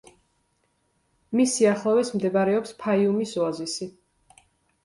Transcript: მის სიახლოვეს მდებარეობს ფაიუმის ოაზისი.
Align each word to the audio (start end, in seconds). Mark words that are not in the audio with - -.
მის 1.39 1.51
სიახლოვეს 1.57 2.11
მდებარეობს 2.15 2.73
ფაიუმის 2.81 3.35
ოაზისი. 3.43 3.93